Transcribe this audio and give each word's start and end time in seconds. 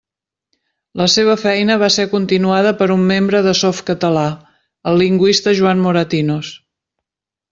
La 1.01 1.05
seva 1.15 1.33
feina 1.41 1.75
va 1.81 1.89
ser 1.95 2.05
continuada 2.13 2.71
per 2.79 2.87
un 2.95 3.03
membre 3.11 3.43
de 3.49 3.53
Softcatalà, 3.61 4.25
el 4.93 4.97
lingüista 5.05 5.57
Joan 5.61 5.87
Moratinos. 5.87 6.53